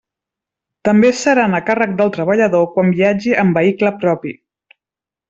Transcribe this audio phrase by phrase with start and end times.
[0.87, 4.35] També seran a càrrec del treballador quan viatgi en vehicle propi.